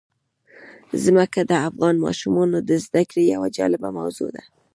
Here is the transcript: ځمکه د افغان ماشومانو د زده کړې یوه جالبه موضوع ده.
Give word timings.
ځمکه 1.03 1.39
د 1.49 1.51
افغان 1.67 1.95
ماشومانو 2.05 2.57
د 2.69 2.71
زده 2.85 3.03
کړې 3.09 3.23
یوه 3.33 3.47
جالبه 3.57 3.89
موضوع 3.99 4.29
ده. 4.35 4.43